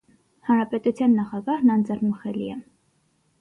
Հանրապետության 0.45 1.13
նախագահն 1.17 1.75
անձեռնմխելի 1.75 2.49
է։ 2.55 2.57